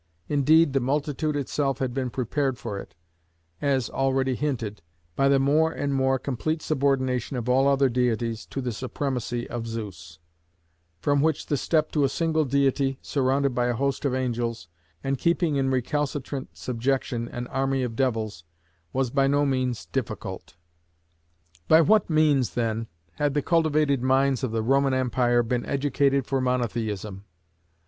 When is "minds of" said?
24.01-24.49